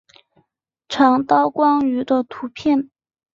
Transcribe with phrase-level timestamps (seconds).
[0.89, 2.89] 长刀光鱼的图片